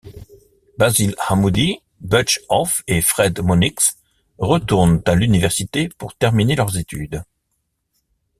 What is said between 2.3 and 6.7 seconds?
Hauf et Fred Mönicks retournent à l'université pour terminer